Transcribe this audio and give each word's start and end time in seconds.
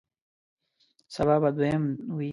سبا 1.15 1.35
به 1.41 1.49
دویم 1.57 1.83
وی 2.17 2.29